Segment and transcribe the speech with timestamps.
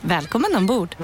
[0.00, 0.96] Välkommen ombord!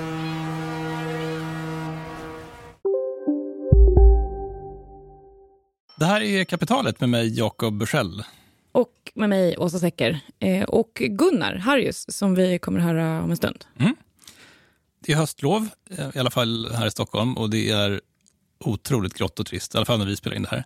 [5.99, 8.25] Det här är Kapitalet med mig, Jakob Bursell.
[8.73, 10.21] Och med mig, Åsa Secker.
[10.39, 13.65] Eh, och Gunnar Harrius, som vi kommer att höra om en stund.
[13.79, 13.97] Mm.
[15.01, 18.01] Det är höstlov, eh, i alla fall här i Stockholm, och det är
[18.59, 20.65] otroligt grått och trist, i alla fall när vi spelar in det här.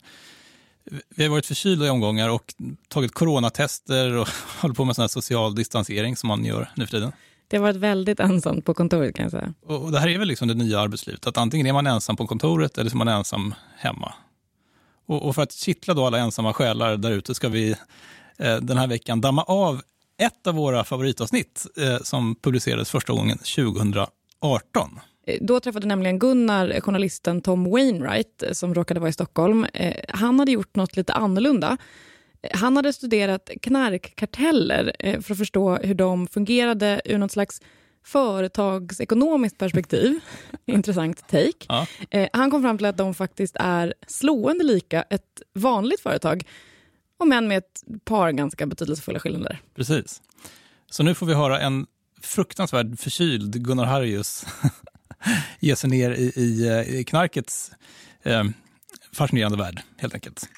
[1.09, 2.55] Vi har varit förkylda i omgångar och
[2.89, 4.29] tagit coronatester och
[4.61, 7.13] håller på med sån här social distansering som man gör nu för tiden.
[7.49, 9.55] Det har varit väldigt ensamt på kontoret kan jag säga.
[9.67, 12.27] Och det här är väl liksom det nya arbetslivet, att antingen är man ensam på
[12.27, 14.13] kontoret eller så är man ensam hemma.
[15.07, 17.71] Och, och för att kittla då alla ensamma själar där ute ska vi
[18.39, 19.83] eh, den här veckan damma av
[20.23, 24.11] ett av våra favoritavsnitt eh, som publicerades första gången 2018.
[25.27, 29.67] Eh, då träffade nämligen Gunnar journalisten Tom Wainwright som råkade vara i Stockholm.
[29.75, 31.77] Eh, han hade gjort något lite annorlunda.
[32.43, 37.61] Eh, han hade studerat knarkkarteller för att förstå hur de fungerade ur något slags
[38.05, 40.21] företagsekonomiskt perspektiv.
[40.67, 41.67] Intressant take.
[41.69, 41.87] Ja.
[42.33, 46.45] Han kom fram till att de faktiskt är slående lika ett vanligt företag,
[47.19, 49.61] om än med ett par ganska betydelsefulla skillnader.
[49.75, 50.23] Precis.
[50.91, 51.87] Så nu får vi höra en
[52.23, 54.47] fruktansvärd förkyld Gunnar Harrius
[55.61, 57.73] ge sig ner i, i, i knarkets
[58.23, 58.45] eh,
[59.13, 60.49] fascinerande värld, helt enkelt.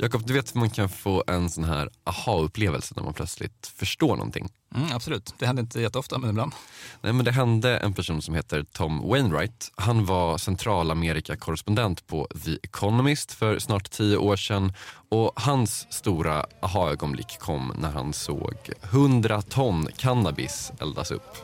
[0.00, 4.16] Jakob, du vet att man kan få en sån här aha-upplevelse när man plötsligt förstår
[4.16, 4.48] någonting?
[4.74, 6.52] Mm, absolut, det händer inte jätteofta men ibland.
[7.00, 9.72] Nej, men det hände en person som heter Tom Wainwright.
[9.76, 14.72] Han var Centralamerika-korrespondent på The Economist för snart tio år sedan
[15.08, 21.36] och hans stora aha-ögonblick kom när han såg 100 ton cannabis eldas upp.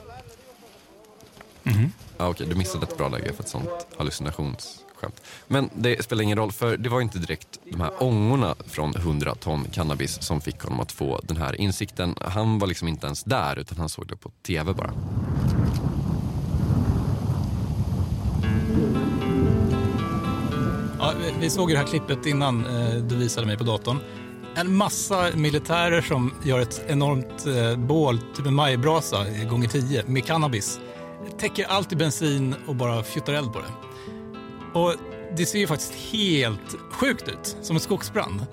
[1.65, 1.91] Mm -hmm.
[2.17, 5.21] ah, Okej, okay, du missade ett bra läge för ett sånt hallucinations skämt.
[5.47, 9.35] Men det spelar ingen roll för det var inte direkt de här ångorna från 100
[9.35, 12.15] ton cannabis som fick honom att få den här insikten.
[12.21, 14.93] Han var liksom inte ens där utan han såg det på tv bara.
[20.99, 23.99] Ja, vi såg det här klippet innan eh, du visade mig på datorn.
[24.57, 30.05] En massa militärer som gör ett enormt eh, bål, typ en majbrasa eh, gånger tio
[30.07, 30.81] med cannabis.
[31.39, 33.94] Täcker allt i bensin och bara fjuttar eld på det.
[34.75, 34.95] Och
[35.37, 38.47] det ser ju faktiskt helt sjukt ut, som en skogsbrand.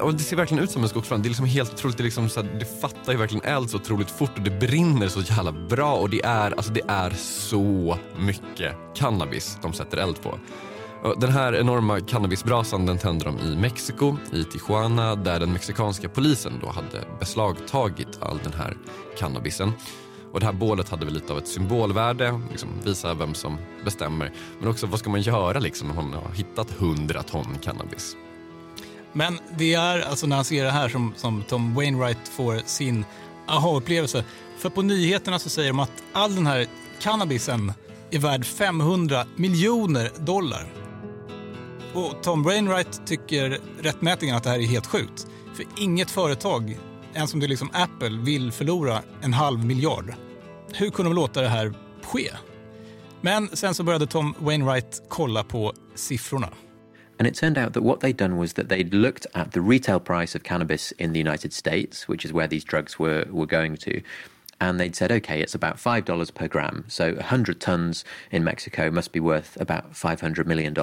[0.00, 1.22] Och det ser verkligen ut som en skogsbrand.
[1.22, 1.96] Det är liksom helt otroligt.
[1.96, 5.08] Det, liksom så här, det fattar ju verkligen eld så otroligt fort och det brinner
[5.08, 5.94] så jävla bra.
[5.94, 10.38] Och det är, alltså det är så mycket cannabis de sätter eld på.
[11.02, 16.08] Och den här enorma cannabisbrasan den tände de i Mexiko, i Tijuana där den mexikanska
[16.08, 18.76] polisen då hade beslagtagit all den här
[19.18, 19.72] cannabisen.
[20.32, 24.32] Och det här bålet hade väl lite av ett symbolvärde, liksom visa vem som bestämmer.
[24.60, 28.16] Men också vad ska man göra liksom, när man har hittat 100 ton cannabis?
[29.12, 33.04] Men det är alltså när han ser det här som, som Tom Wainwright får sin
[33.46, 34.24] aha-upplevelse.
[34.58, 36.66] För på nyheterna så säger de att all den här
[37.00, 37.72] cannabisen
[38.10, 40.66] är värd 500 miljoner dollar.
[41.94, 45.26] Och Tom Wainwright tycker rättmätigen att det här är helt sjukt.
[45.54, 46.78] För inget företag
[47.14, 50.14] en som det liksom Apple vill förlora en halv miljard.
[50.74, 52.30] Hur kunde de låta det här ske?
[53.20, 56.48] Men sen så började Tom Wainwright kolla på siffrorna.
[57.18, 60.00] And it turned out that what they'd done was that they'd looked at the retail
[60.00, 63.76] price of cannabis in the United States, which is where these drugs were, were going
[63.76, 64.00] to,
[64.60, 66.84] and they'd said, okay, it's about $5 per gram.
[66.88, 70.74] So 100 tons in Mexico must be worth about $500 million.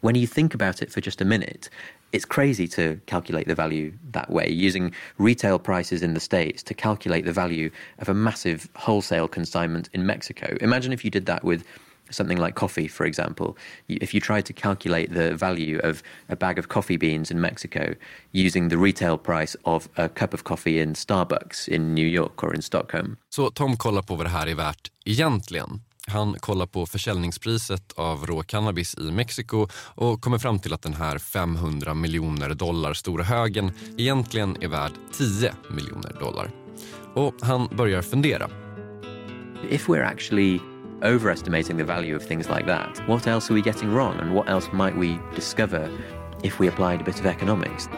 [0.00, 1.68] When you think about it for just a minute,
[2.12, 6.72] it's crazy to calculate the value that way, using retail prices in the States to
[6.72, 10.56] calculate the value of a massive wholesale consignment in Mexico.
[10.60, 11.64] Imagine if you did that with
[12.10, 13.56] something like coffee, for example.
[13.88, 17.94] If you tried to calculate the value of a bag of coffee beans in Mexico
[18.32, 22.54] using the retail price of a cup of coffee in Starbucks in New York or
[22.54, 23.16] in Stockholm.
[23.28, 25.80] Så Tom kollar på vad det här är värt egentligen.
[26.06, 30.94] Han kollar på försäljningspriset av rå cannabis i Mexiko och kommer fram till att den
[30.94, 36.50] här 500 miljoner dollar stora högen egentligen är värd 10 miljoner dollar.
[37.14, 38.50] Och han börjar fundera.
[39.70, 40.60] If we're actually
[41.04, 44.48] overestimating the value of things like that, what else are we getting wrong and what
[44.48, 45.88] else might we discover
[46.42, 47.88] if we applied a bit of economics?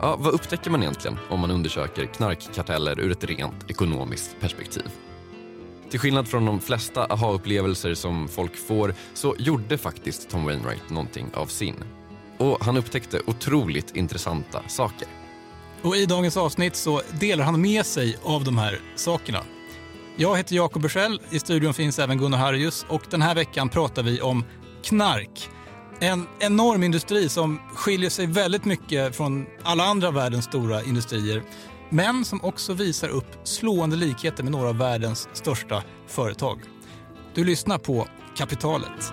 [0.00, 4.90] Ja, vad upptäcker man egentligen om man undersöker knarkkarteller ur ett rent ekonomiskt perspektiv?
[5.90, 11.26] Till skillnad från de flesta aha-upplevelser som folk får så gjorde faktiskt Tom Wainwright någonting
[11.34, 11.84] av sin.
[12.38, 15.23] Och han upptäckte otroligt intressanta saker.
[15.84, 19.38] Och I dagens avsnitt så delar han med sig av de här sakerna.
[20.16, 24.02] Jag heter Jakob Bursell, i studion finns även Gunnar Harrius och den här veckan pratar
[24.02, 24.44] vi om
[24.84, 25.48] knark.
[26.00, 31.42] En enorm industri som skiljer sig väldigt mycket från alla andra världens stora industrier
[31.90, 36.60] men som också visar upp slående likheter med några av världens största företag.
[37.34, 39.12] Du lyssnar på Kapitalet.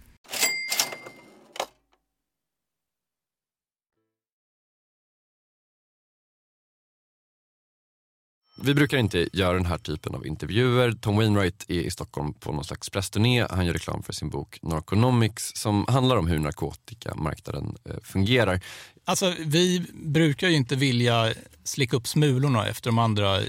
[8.63, 10.91] Vi brukar inte göra den här typen av intervjuer.
[10.91, 13.47] Tom Wainwright är i Stockholm på någon slags pressturné.
[13.49, 18.61] Han gör reklam för sin bok Narconomics som handlar om hur narkotikamarknaden eh, fungerar.
[19.05, 23.45] Alltså, vi brukar ju inte vilja slicka upp smulorna efter de andra eh,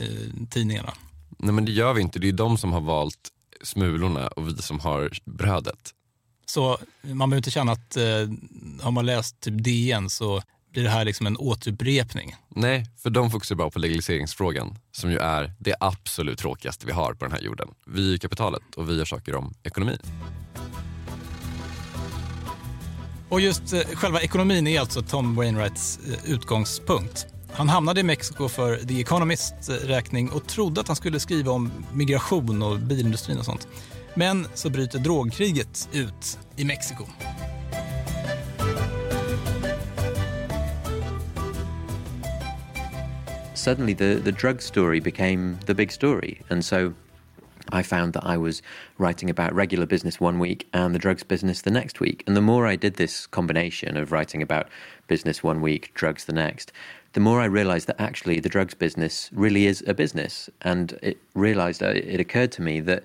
[0.51, 0.93] tidningarna.
[1.39, 2.19] Nej men det gör vi inte.
[2.19, 3.29] Det är de som har valt
[3.63, 5.91] smulorna och vi som har brödet.
[6.47, 8.03] Så man behöver inte känna att eh,
[8.81, 12.37] har man läst typ DN så blir det här liksom en återupprepning.
[12.49, 17.15] Nej, för de fokuserar bara på legaliseringsfrågan som ju är det absolut tråkigaste vi har
[17.15, 17.69] på den här jorden.
[17.87, 19.99] Vi är kapitalet och vi gör saker om ekonomin.
[23.29, 27.27] Och just eh, själva ekonomin är alltså Tom Wainwrights eh, utgångspunkt.
[27.53, 31.53] Han hamnade i Mexiko för The Economist eh, räkning och trodde att han skulle skriva
[31.53, 33.69] om migration och bilindustrin och sånt.
[34.15, 37.07] Men så bryter drogkriget ut i Mexiko.
[43.55, 46.41] Suddenly the, the drug story became the big story.
[46.51, 46.95] And so
[47.71, 48.63] I found that I was
[48.99, 52.25] writing about regular business one week and the drugs business the next week.
[52.27, 54.69] And the more I did this combination of writing about
[55.07, 56.73] business one week, drugs the next,
[57.13, 60.51] the more I realized that actually the drugs business really is a business.
[60.63, 63.03] And it realized, uh, it occurred to me that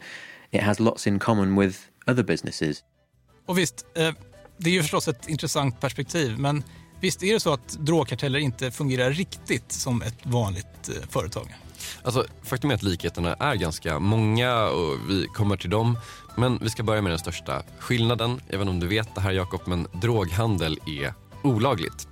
[0.51, 2.83] it has lots in common with other businesses.
[3.45, 4.13] Och visst, eh,
[4.57, 6.63] det är ju förstås ett intressant perspektiv, men
[6.99, 11.55] Visst är det så att drogkarteller inte fungerar riktigt som ett vanligt eh, företag?
[12.03, 15.97] Alltså, faktum är att likheterna är ganska många och vi kommer till dem.
[16.35, 18.31] Men vi ska börja med den största skillnaden.
[18.31, 21.13] Inte om du vet det här Jakob, men droghandel är
[21.43, 22.07] olagligt.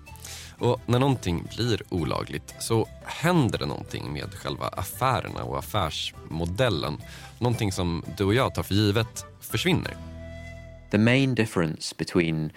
[0.58, 7.01] Och när någonting blir olagligt så händer det någonting med själva affärerna och affärsmodellen.
[7.39, 9.98] Någonting som du och jag tar för givet försvinner.
[10.92, 12.51] The main difference between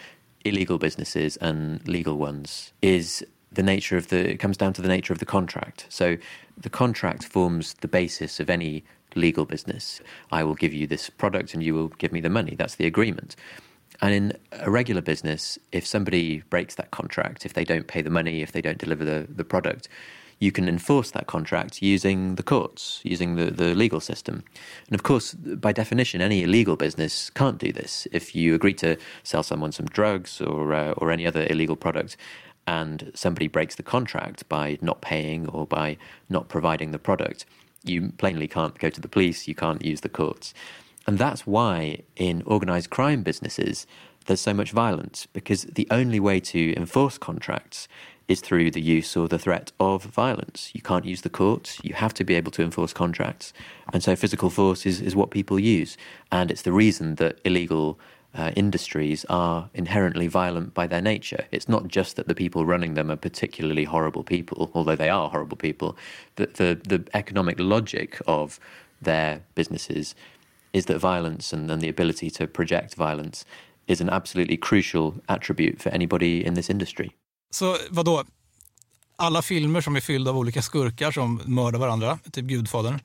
[0.45, 4.89] illegal businesses and legal ones is the nature of the it comes down to the
[4.89, 5.87] nature of the contract.
[5.89, 6.17] So
[6.57, 10.01] the contract forms the basis of any legal business.
[10.31, 12.55] I will give you this product and you will give me the money.
[12.55, 13.37] That's the agreement.
[14.01, 18.11] And in a regular business, if somebody breaks that contract, if they don't pay the
[18.11, 19.89] money, if they don't deliver the, the product,
[20.39, 24.45] you can enforce that contract using the courts, using the, the legal system.
[24.87, 28.07] And of course, by definition, any illegal business can't do this.
[28.13, 32.17] If you agree to sell someone some drugs or, uh, or any other illegal product,
[32.67, 35.97] and somebody breaks the contract by not paying or by
[36.29, 37.47] not providing the product,
[37.83, 40.53] you plainly can't go to the police, you can't use the courts.
[41.07, 43.87] And that's why in organized crime businesses,
[44.27, 47.89] there's so much violence, because the only way to enforce contracts
[48.29, 50.71] is through the use or the threat of violence.
[50.75, 53.53] You can't use the courts, you have to be able to enforce contracts.
[53.93, 55.97] And so physical force is, is what people use.
[56.31, 57.99] And it's the reason that illegal
[58.35, 61.47] uh, industries are inherently violent by their nature.
[61.51, 65.31] It's not just that the people running them are particularly horrible people, although they are
[65.31, 65.97] horrible people.
[66.37, 68.61] The, the, the economic logic of
[69.01, 70.15] their businesses
[70.73, 73.47] is that violence and, and the ability to project violence
[73.87, 77.15] is an absolutely crucial attribute for anybody in this industry.
[77.51, 78.25] Så vadå?
[79.17, 83.01] Alla filmer som är fyllda av olika skurkar som mördar varandra, typ Gudfadern,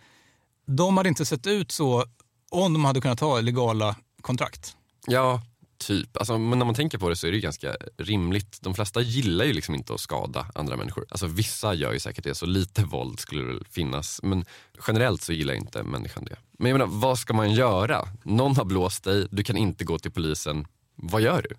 [0.65, 2.05] de hade inte sett ut så
[2.51, 4.75] om de hade kunnat ha legala kontrakt.
[5.07, 5.41] Ja,
[5.77, 6.17] typ.
[6.17, 8.57] Alltså, men när man tänker på det så är det ganska rimligt.
[8.61, 11.05] De flesta gillar ju liksom inte att skada andra människor.
[11.09, 14.19] Alltså, vissa gör ju säkert det, så lite våld skulle det finnas.
[14.23, 14.45] Men
[14.87, 16.35] generellt så gillar inte människan det.
[16.59, 18.07] Men jag menar, vad ska man göra?
[18.23, 20.67] Någon har blåst dig, du kan inte gå till polisen.
[20.95, 21.55] Vad gör du?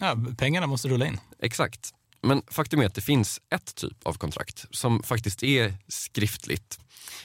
[0.00, 1.20] Ja, pengarna måste rulla in.
[1.38, 1.94] Exakt.
[2.28, 6.78] Men faktum är att det finns ett typ av kontrakt som faktiskt är skriftligt.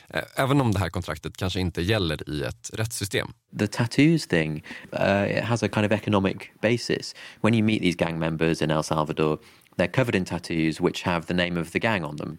[0.09, 3.33] Eh, även om det här kontraktet kanske inte gäller i ett rättssystem.
[3.59, 4.63] The tattoos thing
[4.99, 7.15] uh, it has a kind of economic basis.
[7.41, 9.39] When you meet these gang members in El Salvador,
[9.77, 12.37] they're covered in tattoos which have the name of the gang on them.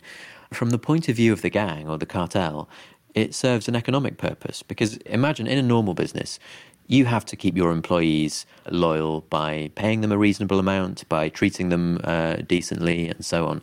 [0.53, 2.69] From the point of view of the gang or the cartel,
[3.15, 6.41] it serves an economic purpose because imagine in a normal business,
[6.87, 11.69] you have to keep your employees loyal by paying them a reasonable amount, by treating
[11.71, 13.63] them uh, decently, and so on.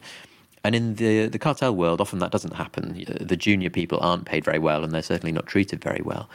[0.63, 3.03] And in the the cartel world, often that doesn't happen.
[3.19, 6.29] The junior people aren't paid very well, and they're certainly not treated very well.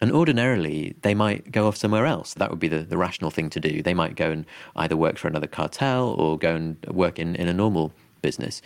[0.00, 2.34] And ordinarily, they might go off somewhere else.
[2.34, 3.82] That would be the, the rational thing to do.
[3.82, 4.44] They might go and
[4.76, 8.60] either work for another cartel or go and work in, in a normal business.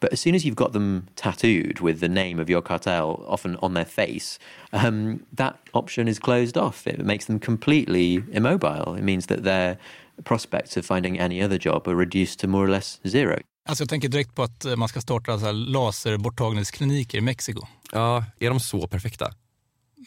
[0.00, 3.56] But as soon as you've got them tattooed with the name of your cartel, often
[3.56, 4.38] on their face,
[4.72, 6.86] um, that option is closed off.
[6.86, 8.94] It makes them completely immobile.
[8.98, 9.78] It means that their
[10.24, 13.40] prospects of finding any other job are reduced to more or less zero.
[13.68, 17.66] Alltså jag tänker direkt på att eh, man ska starta så här laserborttagningskliniker i Mexiko.
[17.92, 19.32] Ja, är de så perfekta?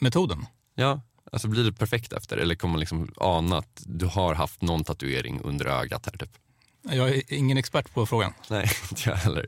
[0.02, 0.46] Metoden?
[0.76, 4.62] Ja, alltså blir det perfekt efter eller kommer man liksom ana att du har haft
[4.62, 6.32] någon tatuering under ögat här typ?
[6.84, 8.34] Jag är ingen expert på frågan.
[8.50, 9.46] Nej, inte jag heller.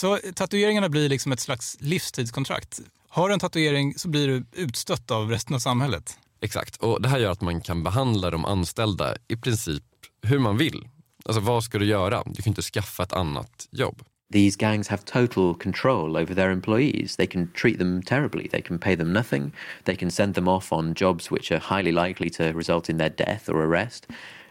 [0.00, 2.80] Så tatueringarna blir liksom ett slags livstidskontrakt.
[3.08, 6.18] Har du en tatuering så blir du utstött av resten av samhället.
[6.40, 9.82] Exakt, och det här gör att man kan behandla de anställda i princip
[10.22, 10.88] hur man vill.
[11.24, 12.22] Alltså vad ska du göra?
[12.26, 14.02] Du kan inte skaffa ett annat jobb.
[14.32, 17.16] These gangs have total control over their employees.
[17.16, 18.48] They can treat them terribly.
[18.48, 19.52] They can pay them nothing.
[19.84, 23.10] They can send them off on jobs which are highly likely to result in their
[23.10, 24.06] death or arrest.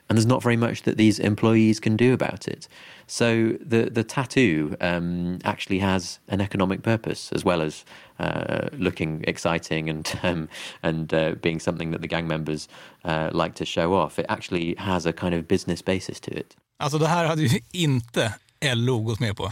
[0.10, 2.68] And there's not very much that these employees can do about it.
[3.08, 7.86] So the the tattoo um, actually has an economic purpose as well as
[8.20, 10.50] uh, looking exciting and um,
[10.82, 12.68] and uh, being something that the gang members
[13.06, 14.20] uh, like to show off.
[14.20, 16.56] It actually has a kind of business basis to it.
[16.80, 18.34] Alltså det här hade ju inte
[18.66, 19.52] LO gått med på.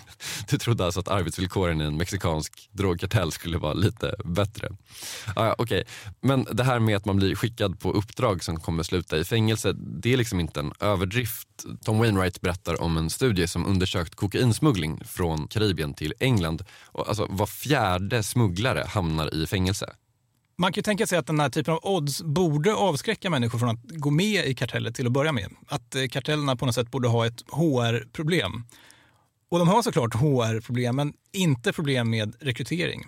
[0.50, 4.70] Du trodde alltså att arbetsvillkoren i en mexikansk drogkartell skulle vara lite bättre.
[5.36, 5.84] Ah, Okej, okay.
[6.22, 9.74] men det här med att man blir skickad på uppdrag som kommer sluta i fängelse,
[9.78, 11.48] det är liksom inte en överdrift.
[11.84, 16.64] Tom Wainwright berättar om en studie som undersökt kokainsmuggling från Karibien till England.
[16.86, 19.96] Och alltså, var fjärde smugglare hamnar i fängelse.
[20.58, 23.70] Man kan ju tänka sig att den här typen av odds borde avskräcka människor från
[23.70, 25.50] att gå med i karteller till att börja med.
[25.68, 28.64] Att eh, kartellerna på något sätt borde ha ett HR-problem.
[29.50, 33.06] Och de har såklart HR-problem, men inte problem med rekrytering.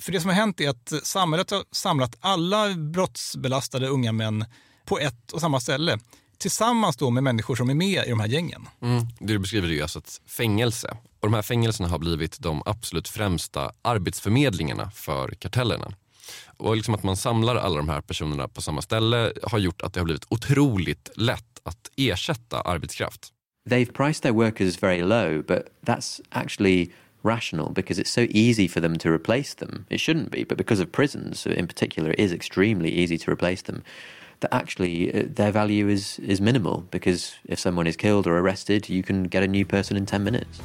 [0.00, 4.44] För det som har hänt är att samhället har samlat alla brottsbelastade unga män
[4.84, 5.98] på ett och samma ställe.
[6.38, 8.68] Tillsammans då med människor som är med i de här gängen.
[8.82, 9.06] Mm.
[9.18, 10.96] Det du beskriver är ju alltså ett fängelse.
[11.20, 15.92] Och de här fängelserna har blivit de absolut främsta arbetsförmedlingarna för kartellerna.
[16.56, 19.94] Och liksom att man samlar alla de här personerna på samma ställe har gjort att
[19.94, 23.32] det har blivit otroligt lätt att ersätta arbetskraft.
[23.70, 28.80] They've priced their workers very low, but that's actually rational because it's so easy for
[28.80, 29.86] them to replace them.
[29.90, 33.62] It shouldn't be, but because of prisons in particular, it is extremely easy to replace
[33.62, 33.82] them.
[34.40, 38.88] that actually uh, their value is, is minimal because if someone is killed or arrested,
[38.88, 40.60] you can get a new person in 10 minutes.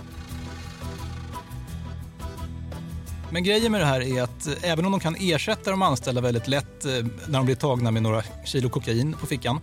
[3.31, 6.21] Men grejen med det här är att eh, även om de kan ersätta de anställda
[6.21, 6.91] väldigt lätt eh,
[7.27, 9.59] när de blir tagna med några kilo kokain på fickan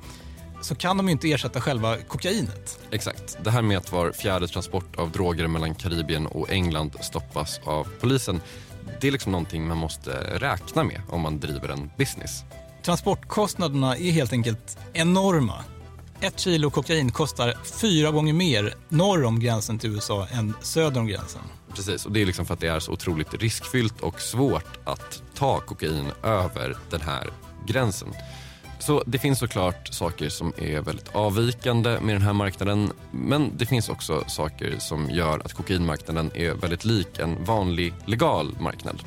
[0.63, 2.79] så kan de inte ersätta själva kokainet.
[2.91, 3.39] Exakt.
[3.45, 7.89] Det här med att var fjärde transport av droger mellan Karibien och England stoppas av
[8.01, 8.41] polisen
[9.01, 12.45] det är liksom någonting man måste räkna med om man driver en business.
[12.83, 15.65] Transportkostnaderna är helt enkelt enorma.
[16.21, 21.07] Ett kilo kokain kostar fyra gånger mer norr om gränsen till USA än söder om
[21.07, 21.41] gränsen.
[21.75, 25.23] Precis, och det är liksom för att det är så otroligt riskfyllt och svårt att
[25.35, 27.31] ta kokain över den här
[27.67, 28.09] gränsen.
[28.87, 33.67] Så det finns såklart saker som är väldigt avvikande med den här marknaden men det
[33.67, 39.03] finns också saker som gör att kokainmarknaden är väldigt lik en vanlig legal marknad.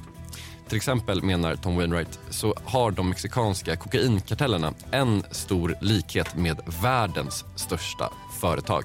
[0.68, 7.46] Till exempel menar Tom Wainwright så har de mexikanska kokainkartellerna en stor likhet med världens
[7.56, 8.84] största företag.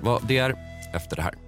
[0.00, 0.54] Vad det är
[0.94, 1.47] efter det här.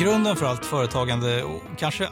[0.00, 2.08] Grunden för allt företagande och kanske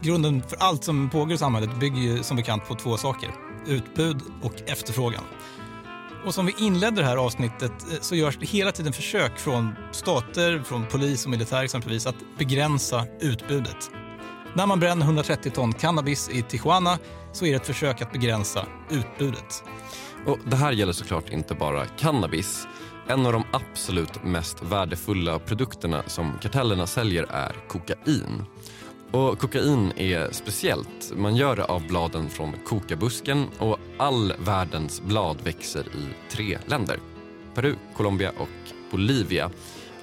[0.00, 3.30] grunden för allt som pågår i samhället bygger ju som bekant på två saker.
[3.66, 5.22] Utbud och efterfrågan.
[6.26, 9.74] Och som vi inledde det här avsnittet eh, så görs det hela tiden försök från
[9.92, 13.90] stater, från polis och militär exempelvis, att begränsa utbudet.
[14.54, 16.98] När man bränner 130 ton cannabis i Tijuana
[17.32, 19.64] så är det ett försök att begränsa utbudet.
[20.26, 22.66] Och det här gäller såklart inte bara cannabis
[23.10, 28.44] en av de absolut mest värdefulla produkterna som kartellerna säljer är kokain.
[29.10, 31.12] Och kokain är speciellt.
[31.16, 36.98] Man gör det av bladen från kokabusken och all världens blad växer i tre länder.
[37.54, 39.50] Peru, Colombia och Bolivia.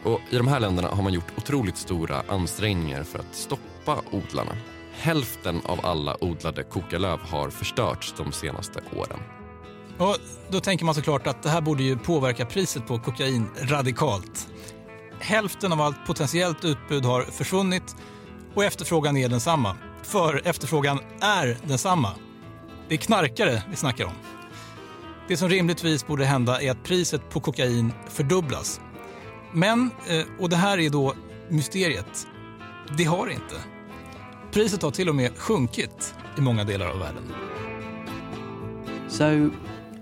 [0.03, 4.55] Och I de här länderna har man gjort otroligt stora ansträngningar för att stoppa odlarna.
[4.91, 9.19] Hälften av alla odlade kokalöv har förstörts de senaste åren.
[9.97, 10.17] Och
[10.49, 14.47] då tänker man såklart att det här borde ju påverka priset på kokain radikalt.
[15.19, 17.95] Hälften av allt potentiellt utbud har försvunnit
[18.53, 19.77] och efterfrågan är densamma.
[20.03, 22.11] För efterfrågan är densamma.
[22.89, 24.13] Det är knarkare vi snackar om.
[25.27, 28.81] Det som rimligtvis borde hända är att priset på kokain fördubblas.
[29.51, 31.13] Men, eh, och det här är då
[31.49, 32.27] mysteriet,
[32.97, 33.55] det har det inte.
[34.51, 37.23] Priset har till och med sjunkit i många delar av världen.
[39.09, 39.49] So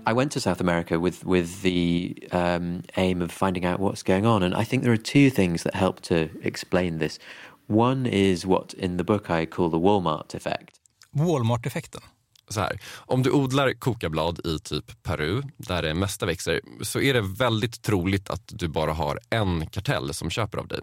[0.08, 4.26] i went to South America with with the um, aim of finding out what's going
[4.26, 7.18] on, and I think there are two things that help to explain this.
[7.66, 10.80] One is what in the book I call the Walmart effect.
[11.10, 12.00] Walmart-effekten.
[12.48, 17.14] Så här, om du odlar kokablad i typ Peru, där det mesta växer, så är
[17.14, 20.80] det väldigt troligt att du bara har en kartell som köper av dig.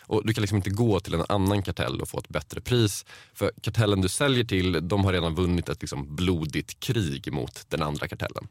[0.00, 3.04] Och Du kan liksom inte gå till en annan kartell och få ett bättre pris.
[3.34, 7.82] För kartellen du säljer till, de har redan vunnit ett liksom blodigt krig mot den
[7.82, 8.48] andra kartellen.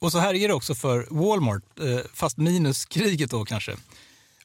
[0.00, 3.76] Och så här är det också för Walmart, eh, fast minus kriget då kanske.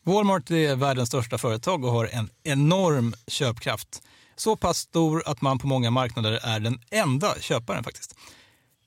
[0.04, 4.02] Walmart är världens största företag och har en enorm köpkraft.
[4.36, 8.16] Så pass stor att man på många marknader är den enda köparen faktiskt.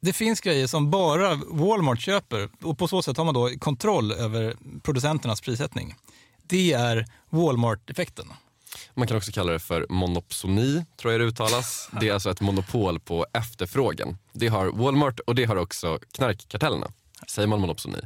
[0.01, 4.13] Det finns grejer som bara Walmart köper och på så sätt har man då kontroll
[4.13, 5.95] över producenternas prissättning.
[6.43, 8.33] Det är Walmart-effekten.
[8.99, 11.91] Man kan också kalla det för monopsoni, tror jag det uttalas.
[12.01, 14.19] Det är alltså ett monopol på efterfrågan.
[14.33, 16.93] Det har Walmart och det har också knarkkartellerna.
[17.27, 17.99] Säger man monopsoni?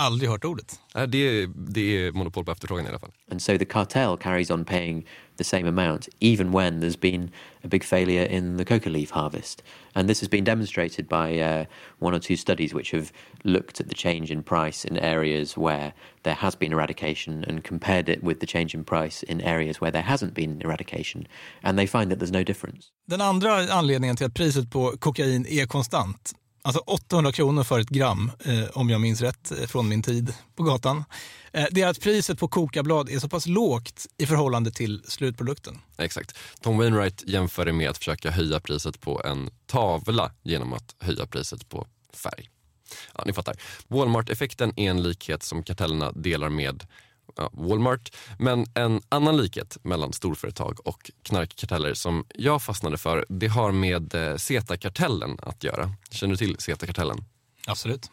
[0.00, 0.80] Aldrig hört ordet.
[1.08, 3.12] Det är, det är monopol på efterfrågan i alla fall.
[3.30, 7.30] And so the cartel carries on paying the same amount even when there's been
[7.64, 9.62] a big failure in the coca leaf harvest.
[9.94, 11.64] And this has been demonstrated by uh,
[11.98, 13.12] one or two studies which have
[13.44, 18.08] looked at the change in price in areas where there has been eradication and compared
[18.08, 21.26] it with the change in price in areas where there hasn't been eradication.
[21.62, 22.86] And they find that there's no difference.
[23.06, 27.88] Den andra anledningen till att priset på kokain är konstant Alltså 800 kronor för ett
[27.88, 31.04] gram, eh, om jag minns rätt eh, från min tid på gatan.
[31.52, 35.78] Eh, det är att priset på kokablad är så pass lågt i förhållande till slutprodukten.
[35.98, 36.38] Exakt.
[36.60, 41.26] Tom Wainwright jämför det med att försöka höja priset på en tavla genom att höja
[41.26, 42.48] priset på färg.
[43.14, 43.56] Ja, ni fattar.
[43.88, 46.84] Walmart-effekten är en likhet som kartellerna delar med
[47.36, 48.16] ja, Walmart.
[48.38, 54.14] Men en annan likhet mellan storföretag och knarkkarteller som jag fastnade för, det har med
[54.14, 55.92] eh, CETA-kartellen att göra.
[56.10, 57.24] Känner du till CETA-kartellen?
[57.66, 58.10] Absolut.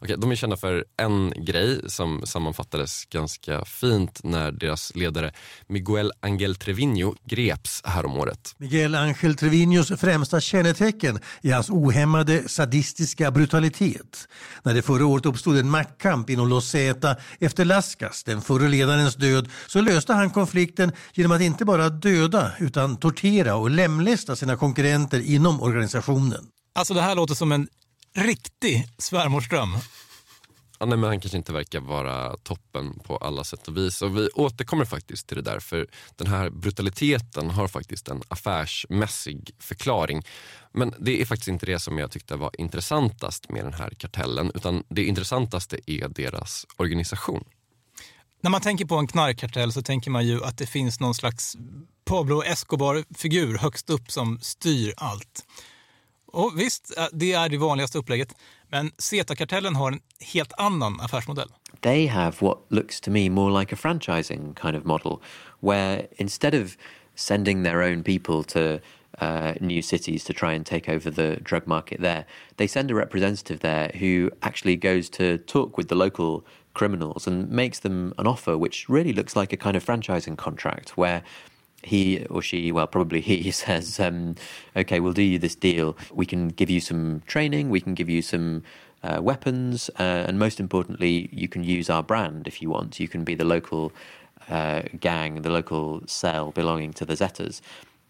[0.00, 5.32] Okay, de är kända för en grej som sammanfattades ganska fint när deras ledare
[5.66, 8.54] Miguel Angel Trevino greps häromåret.
[8.58, 14.28] Miguel Angel Trevinos främsta kännetecken är hans ohämmade sadistiska brutalitet.
[14.62, 19.16] När det förra året uppstod en maktkamp inom Los Zeta efter Lascas, den förre ledarens
[19.16, 24.56] död, så löste han konflikten genom att inte bara döda utan tortera och lemlästa sina
[24.56, 26.46] konkurrenter inom organisationen.
[26.74, 27.68] Alltså det här låter som en
[28.14, 29.68] riktig svärmorsdröm.
[30.82, 34.02] Ja, nej, men han kanske inte verkar vara toppen på alla sätt och vis.
[34.02, 39.50] Och vi återkommer faktiskt till det där, för den här brutaliteten har faktiskt en affärsmässig
[39.58, 40.22] förklaring.
[40.72, 44.52] Men det är faktiskt inte det som jag tyckte var intressantast med den här kartellen,
[44.54, 47.44] utan det intressantaste är deras organisation.
[48.40, 51.56] När man tänker på en knarkkartell så tänker man ju att det finns någon slags
[52.04, 55.46] Pablo Escobar-figur högst upp som styr allt.
[56.32, 58.34] Och visst, eh, det är det vanligaste upplägget.
[58.68, 60.00] Men CETA-kartellen har en
[60.34, 61.48] helt annan affärsmodell.
[61.80, 65.18] They have what looks to me more like a franchising kind of model
[65.60, 66.76] where instead of
[67.14, 68.80] sending their own people to
[69.20, 72.24] uh, new cities to try and take over the drug market there,
[72.56, 77.50] they send a representative there who actually goes to talk with the local criminals and
[77.50, 81.22] makes them an offer which really looks like a kind of franchising contract where
[81.82, 84.36] he or she, well, probably he says, um,
[84.76, 85.96] okay, we'll do you this deal.
[86.12, 88.62] We can give you some training, we can give you some
[89.02, 93.00] uh, weapons, uh, and most importantly, you can use our brand if you want.
[93.00, 93.92] You can be the local
[94.48, 97.60] uh, gang, the local cell belonging to the Zetas.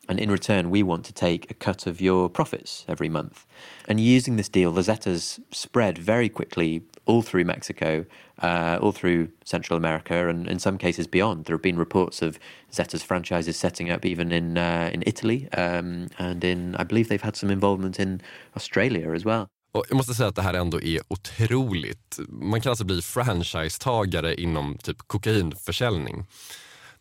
[0.08, 3.46] And in return, we want to take a cut of your profits every month.
[3.88, 8.04] And using this deal, the Zetas spread very quickly all through Mexico,
[8.42, 11.44] uh, all through Central America, and in some cases beyond.
[11.44, 12.38] There have been reports of
[12.72, 17.22] Zetas franchises setting up even in uh, in Italy, um, and in I believe they've
[17.22, 18.20] had some involvement in
[18.56, 19.48] Australia as well.
[19.74, 22.18] Och jag måste säga att det här ändå är otroligt.
[22.28, 26.24] Man kan alltså bli franchisetagare inom typ kokainförsäljning.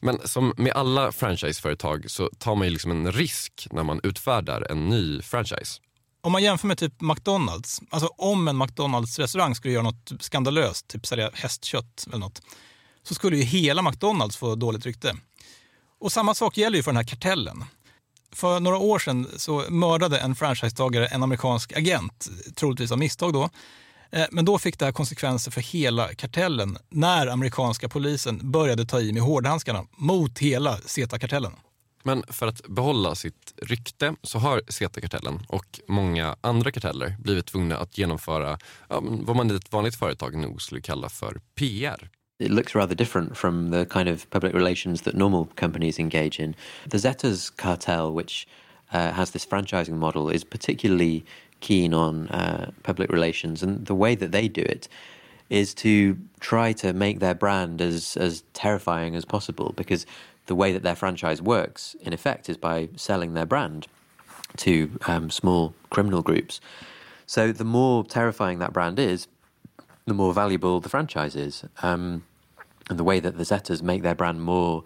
[0.01, 4.67] Men som med alla franchiseföretag så tar man ju liksom en risk när man utfärdar
[4.71, 5.81] en ny franchise.
[6.23, 11.05] Om man jämför med typ McDonalds, alltså om en McDonalds-restaurang skulle göra något skandalöst, typ
[11.05, 12.41] sälja hästkött eller något,
[13.03, 15.15] så skulle ju hela McDonalds få dåligt rykte.
[15.99, 17.63] Och samma sak gäller ju för den här kartellen.
[18.33, 23.49] För några år sedan så mördade en franchisetagare en amerikansk agent, troligtvis av misstag då.
[24.11, 28.99] Eh, men då fick det här konsekvenser för hela kartellen när amerikanska polisen började ta
[28.99, 31.51] i med hårdhandskarna mot hela CETA-kartellen.
[32.03, 37.77] Men för att behålla sitt rykte så har CETA-kartellen och många andra karteller blivit tvungna
[37.77, 38.57] att genomföra
[38.89, 42.09] ja, vad man i ett vanligt företag nog skulle kalla för PR.
[42.41, 46.55] it looks rather different from the kind of public relations that normal companies engage in.
[46.89, 48.47] The Zetas cartel, which
[48.93, 51.23] uh, has this franchising model, is particularly
[51.61, 54.87] keen on uh, public relations, and the way that they do it
[55.49, 60.05] is to try to make their brand as as terrifying as possible because
[60.47, 63.87] the way that their franchise works in effect is by selling their brand
[64.57, 66.59] to um, small criminal groups.
[67.25, 69.27] So the more terrifying that brand is
[70.05, 71.63] the more valuable the franchise is.
[71.81, 72.23] Um,
[72.89, 74.83] and the way that the Zetas make their brand more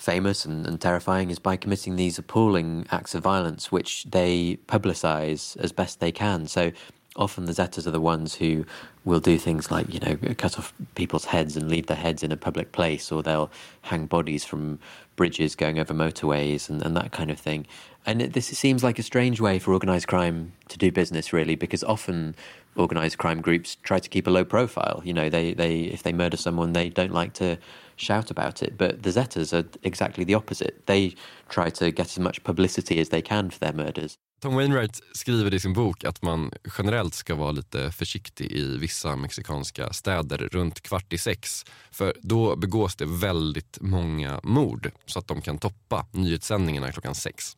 [0.00, 5.56] famous and, and, terrifying is by committing these appalling acts of violence, which they publicize
[5.58, 6.46] as best they can.
[6.46, 6.72] So
[7.16, 8.64] often the Zetas are the ones who
[9.04, 12.32] will do things like, you know, cut off people's heads and leave their heads in
[12.32, 13.50] a public place, or they'll
[13.82, 14.78] hang bodies from
[15.16, 17.66] bridges going over motorways and, and that kind of thing.
[18.06, 21.56] And it, this seems like a strange way for organised crime to do business, really,
[21.56, 22.34] because often
[22.76, 25.02] organised crime groups try to keep a low profile.
[25.04, 27.58] You know, they, they if they murder someone, they don't like to
[28.00, 28.78] shout about it.
[28.78, 30.86] But the Zetas are exactly the opposite.
[30.86, 31.14] They
[31.54, 34.14] try to get as much publicity as they can for their murders.
[34.42, 39.16] Tom Wainwright skriver i sin bok att man generellt ska vara lite försiktig i vissa
[39.16, 41.64] mexikanska städer runt kvart i sex.
[41.90, 47.56] För då begås det väldigt många mord så att de kan toppa nyhetssändningarna klockan sex.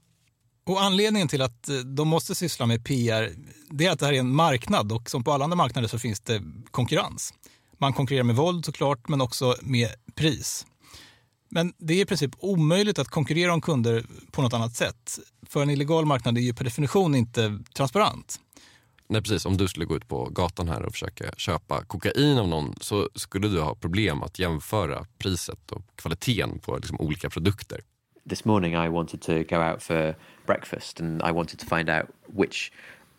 [0.64, 3.30] Och anledningen till att eh, de måste syssla med PR
[3.70, 5.98] det är att det här är en marknad och som på alla andra marknader så
[5.98, 7.34] finns det konkurrens.
[7.82, 10.66] Man konkurrerar med våld såklart, men också med pris.
[11.48, 15.18] Men det är i princip omöjligt att konkurrera om kunder på något annat sätt.
[15.48, 18.40] För en illegal marknad är ju per definition inte transparent.
[19.06, 22.48] Nej precis, om du skulle gå ut på gatan här och försöka köpa kokain av
[22.48, 27.80] någon så skulle du ha problem att jämföra priset och kvaliteten på liksom olika produkter.
[28.28, 30.14] This morning I wanted to go out for
[30.46, 32.72] breakfast and I wanted to find out which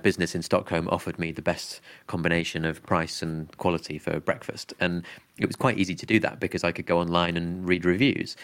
[0.03, 4.73] business in Stockholm offered me the best combination of price and quality for breakfast.
[4.79, 5.03] And
[5.37, 8.35] it was quite easy to do that because I could go online and read reviews.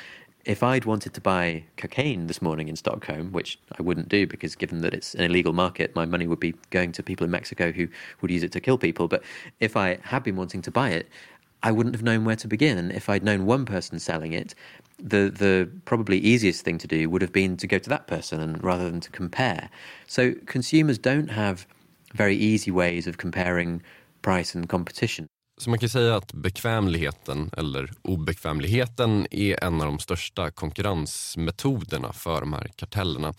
[0.46, 4.56] If I'd wanted to buy cocaine this morning in Stockholm, which I wouldn't do because
[4.56, 7.72] given that it's an illegal market, my money would be going to people in Mexico
[7.72, 7.88] who
[8.22, 9.08] would use it to kill people.
[9.08, 9.22] But
[9.60, 11.10] if I had been wanting to buy it,
[11.64, 12.78] I wouldn't have known where to begin.
[12.78, 14.56] And if I'd known one person selling it,
[14.98, 18.40] the the probably easiest thing to do would have been to go to that person
[18.40, 19.70] and rather than to compare.
[20.08, 21.66] So consumers don't have
[22.14, 23.82] very easy ways of comparing
[24.22, 25.28] price and competition.
[25.58, 32.40] Så man kan säga att bekvämligheten eller obekvämligheten är en av de största konkurrensmetoderna för
[32.40, 33.34] de här kartellerna.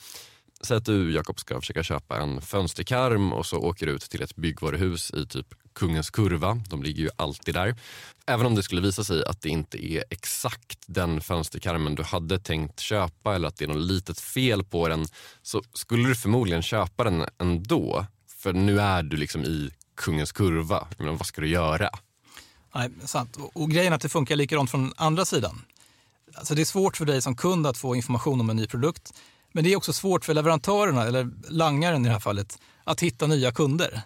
[0.63, 4.23] Säg att du Jakob ska försöka köpa en fönsterkarm och så åker du ut till
[4.23, 6.61] ett byggvaruhus i typ Kungens kurva.
[6.69, 7.77] De ligger ju alltid där.
[8.27, 12.39] Även om det skulle visa sig att det inte är exakt den fönsterkarmen du hade
[12.39, 15.07] tänkt köpa eller att det är något litet fel på den
[15.43, 18.07] så skulle du förmodligen köpa den ändå.
[18.29, 20.87] För nu är du liksom i Kungens kurva.
[20.99, 21.91] Men vad ska du göra?
[22.75, 23.37] Nej, sant.
[23.37, 25.63] Och, och grejen är att det funkar likadant från andra sidan.
[26.35, 29.15] Alltså det är svårt för dig som kund att få information om en ny produkt.
[29.53, 33.27] Men det är också svårt för leverantörerna, eller langaren i det här fallet, att hitta
[33.27, 34.03] nya kunder.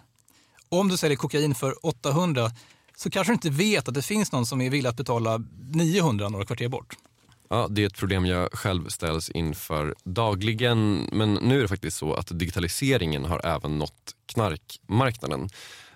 [0.69, 2.51] Om du säljer kokain för 800
[2.97, 6.29] så kanske du inte vet att det finns någon som är villig att betala 900
[6.29, 6.95] några kvarter bort.
[7.49, 11.09] Ja, det är ett problem jag själv ställs inför dagligen.
[11.11, 15.49] Men nu är det faktiskt så att digitaliseringen har även nått knarkmarknaden.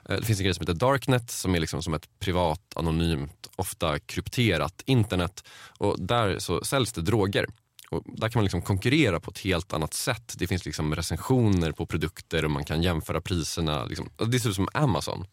[0.10, 3.50] Eh, det finns en grej som heter Darknet som är liksom som ett privat, anonymt,
[3.56, 5.44] ofta krypterat internet.
[5.78, 7.48] Och Där så säljs det droger.
[7.90, 10.34] Och där kan man liksom konkurrera på ett helt annat sätt.
[10.38, 13.86] Det finns liksom recensioner på produkter och man kan jämföra priserna.
[13.86, 14.10] Liksom.
[14.28, 15.26] Det ser ut som Amazon.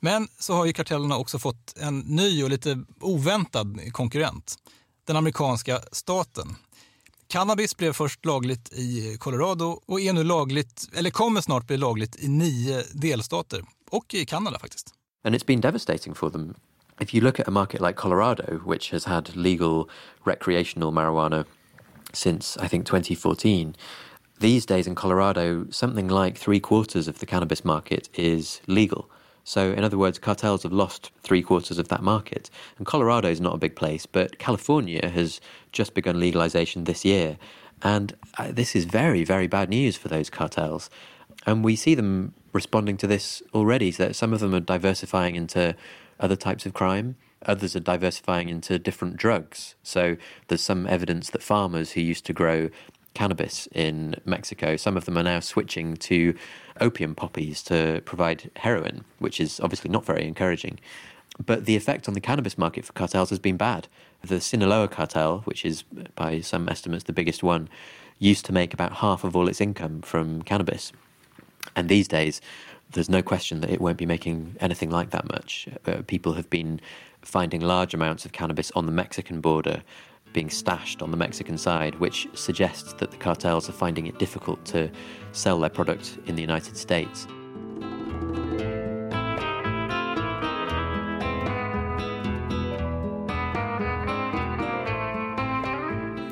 [0.00, 4.56] Men så har ju kartellerna också fått en ny och lite oväntad konkurrent.
[5.04, 6.56] Den amerikanska staten.
[7.26, 12.16] Cannabis blev först lagligt i Colorado och är nu lagligt, eller kommer snart bli lagligt
[12.16, 14.94] i nio delstater och i Kanada faktiskt.
[15.24, 16.54] And it's been devastating for them.
[17.00, 19.84] If you look at a market like Colorado, which has had legal
[20.24, 21.44] recreational marijuana
[22.12, 23.76] since I think 2014.
[24.40, 29.08] These days in Colorado, something like three quarters of the cannabis market is legal.
[29.44, 32.48] So, in other words, cartels have lost three quarters of that market.
[32.78, 35.40] And Colorado is not a big place, but California has
[35.72, 37.38] just begun legalization this year.
[37.82, 40.90] And uh, this is very, very bad news for those cartels.
[41.44, 43.90] And we see them responding to this already.
[43.90, 45.74] So some of them are diversifying into
[46.20, 47.16] other types of crime.
[47.46, 49.74] Others are diversifying into different drugs.
[49.82, 50.16] So
[50.48, 52.70] there's some evidence that farmers who used to grow
[53.14, 56.34] cannabis in Mexico, some of them are now switching to
[56.80, 60.78] opium poppies to provide heroin, which is obviously not very encouraging.
[61.44, 63.88] But the effect on the cannabis market for cartels has been bad.
[64.22, 65.82] The Sinaloa cartel, which is
[66.14, 67.68] by some estimates the biggest one,
[68.18, 70.92] used to make about half of all its income from cannabis.
[71.74, 72.40] And these days,
[72.92, 75.68] there's no question that it won't be making anything like that much.
[75.86, 76.80] Uh, people have been
[77.22, 79.82] finding large amounts of cannabis on the Mexican border
[80.32, 84.64] being stashed on the Mexican side, which suggests that the cartels are finding it difficult
[84.64, 84.90] to
[85.32, 87.26] sell their product in the United States.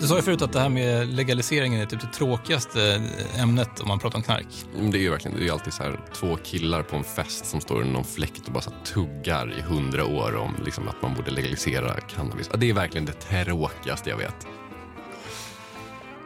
[0.00, 3.02] Du sa ju förut att det här med legaliseringen är typ det tråkigaste
[3.36, 4.46] ämnet om man pratar om knark.
[4.90, 7.60] Det är ju verkligen, det är alltid så här, två killar på en fest som
[7.60, 11.14] står i någon fläkt och bara så tuggar i hundra år om liksom, att man
[11.14, 12.50] borde legalisera cannabis.
[12.54, 14.46] Det är verkligen det tråkigaste jag vet.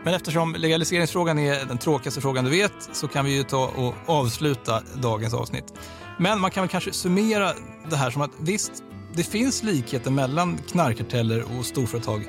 [0.05, 3.95] Men eftersom legaliseringsfrågan är den tråkigaste frågan du vet så kan vi ju ta och
[4.07, 5.75] avsluta dagens avsnitt.
[6.19, 7.53] Men man kan väl kanske summera
[7.91, 8.73] det här som att visst,
[9.15, 12.25] det finns likheter mellan knarkkarteller och storföretag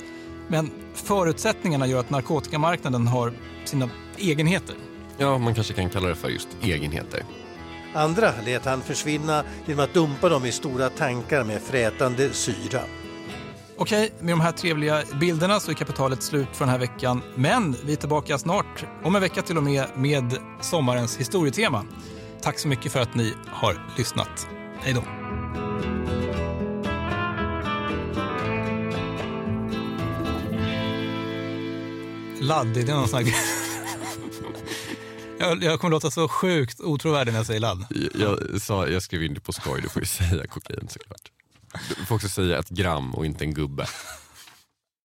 [0.48, 3.34] men förutsättningarna gör att narkotikamarknaden har
[3.66, 4.76] sina egenheter.
[5.18, 7.24] Ja, man kanske kan kalla det för just egenheter.
[7.94, 12.82] Andra lät han försvinna genom att dumpa dem i stora tankar med frätande syra.
[13.78, 17.22] Okej, med de här trevliga bilderna så är kapitalet slut för den här veckan.
[17.36, 21.86] Men vi är tillbaka snart, om en vecka till och med, med sommarens historietema.
[22.42, 24.48] Tack så mycket för att ni har lyssnat.
[24.82, 25.25] Hej då!
[32.46, 33.36] Ladd, det är någon sån här...
[35.40, 37.86] jag, jag kommer låta så sjukt otrovärdig när jag säger ladd.
[37.90, 41.32] Jag, jag, sa, jag skrev in det på skoj, du får ju säga kokain såklart.
[42.00, 43.88] Du får också säga ett gram och inte en gubbe.